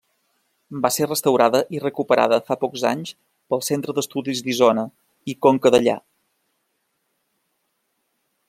[0.85, 3.13] Va ser restaurada i recuperada, fa pocs anys,
[3.53, 4.87] pel Centre d'Estudis d'Isona
[5.35, 5.97] i Conca Dellà.